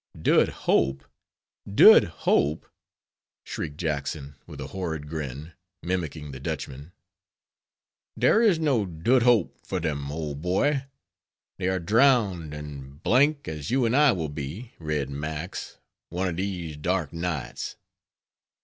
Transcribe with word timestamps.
"Dood 0.19 0.49
Hope, 0.65 1.05
Dood 1.71 2.05
Hope," 2.25 2.67
shrieked 3.43 3.77
Jackson, 3.77 4.33
with 4.47 4.59
a 4.59 4.65
horrid 4.69 5.07
grin, 5.07 5.53
mimicking 5.83 6.31
the 6.31 6.39
Dutchman, 6.39 6.91
"dare 8.17 8.41
is 8.41 8.57
no 8.57 8.83
dood 8.87 9.21
hope 9.21 9.59
for 9.63 9.79
dem, 9.79 10.11
old 10.11 10.41
boy; 10.41 10.85
dey 11.59 11.67
are 11.67 11.77
drowned 11.77 12.51
and 12.51 13.03
d.... 13.03 13.27
d, 13.27 13.51
as 13.51 13.69
you 13.69 13.85
and 13.85 13.95
I 13.95 14.11
will 14.11 14.29
be, 14.29 14.73
Red 14.79 15.11
Max, 15.11 15.77
one 16.09 16.27
of 16.27 16.35
dese 16.37 16.77
dark 16.77 17.13
nights." 17.13 17.75